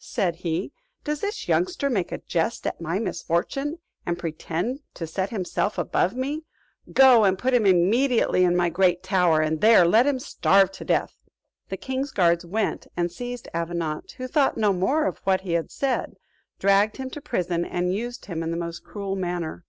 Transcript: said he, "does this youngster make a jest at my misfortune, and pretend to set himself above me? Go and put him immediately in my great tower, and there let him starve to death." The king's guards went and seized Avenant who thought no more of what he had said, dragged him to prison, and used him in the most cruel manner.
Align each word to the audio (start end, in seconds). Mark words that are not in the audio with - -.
said 0.00 0.34
he, 0.42 0.72
"does 1.04 1.20
this 1.20 1.46
youngster 1.46 1.88
make 1.88 2.10
a 2.10 2.18
jest 2.18 2.66
at 2.66 2.80
my 2.80 2.98
misfortune, 2.98 3.78
and 4.04 4.18
pretend 4.18 4.80
to 4.94 5.06
set 5.06 5.30
himself 5.30 5.78
above 5.78 6.16
me? 6.16 6.42
Go 6.92 7.22
and 7.22 7.38
put 7.38 7.54
him 7.54 7.64
immediately 7.64 8.42
in 8.42 8.56
my 8.56 8.68
great 8.68 9.00
tower, 9.04 9.40
and 9.40 9.60
there 9.60 9.86
let 9.86 10.08
him 10.08 10.18
starve 10.18 10.72
to 10.72 10.84
death." 10.84 11.16
The 11.68 11.76
king's 11.76 12.10
guards 12.10 12.44
went 12.44 12.88
and 12.96 13.12
seized 13.12 13.46
Avenant 13.54 14.10
who 14.16 14.26
thought 14.26 14.56
no 14.58 14.72
more 14.72 15.06
of 15.06 15.18
what 15.18 15.42
he 15.42 15.52
had 15.52 15.70
said, 15.70 16.16
dragged 16.58 16.96
him 16.96 17.08
to 17.10 17.20
prison, 17.20 17.64
and 17.64 17.94
used 17.94 18.24
him 18.24 18.42
in 18.42 18.50
the 18.50 18.56
most 18.56 18.82
cruel 18.82 19.14
manner. 19.14 19.64